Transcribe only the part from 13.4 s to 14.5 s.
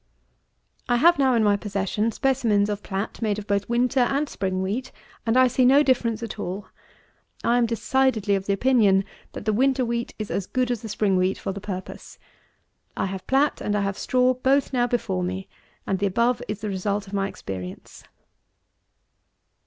and I have straw